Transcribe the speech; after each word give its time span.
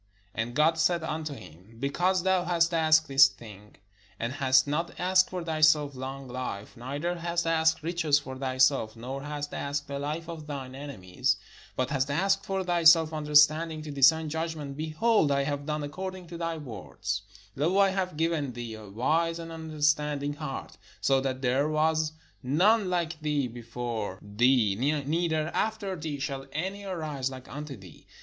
And 0.33 0.55
God 0.55 0.79
said 0.79 1.03
unto 1.03 1.35
him: 1.35 1.77
"Because 1.79 2.23
thou 2.23 2.45
hast 2.45 2.73
asked 2.73 3.07
this 3.07 3.27
thing, 3.27 3.75
and 4.19 4.33
hast 4.33 4.65
not 4.65 4.99
asked 4.99 5.29
for 5.29 5.43
thy 5.43 5.61
self 5.61 5.93
long 5.93 6.27
life; 6.27 6.75
neither 6.75 7.19
hast 7.19 7.45
asked 7.45 7.83
riches 7.83 8.17
for 8.17 8.35
thyself, 8.35 8.95
nor 8.95 9.21
hast 9.21 9.53
asked 9.53 9.87
the 9.87 9.99
life 9.99 10.27
of 10.27 10.47
thine 10.47 10.73
enemies; 10.73 11.37
but 11.75 11.91
hast 11.91 12.09
asked 12.09 12.43
for 12.43 12.63
thyself 12.63 13.13
understanding 13.13 13.83
to 13.83 13.91
discern 13.91 14.27
judgment, 14.27 14.75
behold, 14.75 15.31
I 15.31 15.43
have 15.43 15.67
done 15.67 15.83
according 15.83 16.25
to 16.29 16.37
thy 16.39 16.57
words: 16.57 17.21
lo, 17.55 17.77
I 17.77 17.89
have 17.89 18.17
given 18.17 18.53
thee 18.53 18.73
a 18.73 18.89
wise 18.89 19.37
and 19.37 19.51
an 19.51 19.69
understanding 19.69 20.33
heart; 20.33 20.79
so 20.99 21.21
that 21.21 21.43
there 21.43 21.69
was 21.69 22.13
none 22.41 22.89
like 22.89 23.21
thee 23.21 23.45
before 23.47 24.17
thee, 24.19 24.75
neither 24.75 25.49
after 25.49 25.95
thee 25.95 26.17
shall 26.19 26.47
any 26.53 26.85
arise 26.85 27.29
like 27.29 27.47
unto 27.53 27.77
thee. 27.77 28.07